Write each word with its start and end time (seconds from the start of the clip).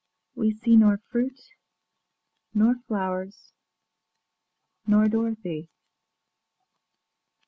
ŌĆöWe 0.35 0.51
see 0.57 0.75
Nor 0.75 0.97
fruit, 0.97 1.39
nor 2.55 2.73
flowers, 2.87 3.53
nor 4.87 5.05
Dorothy. 5.07 5.69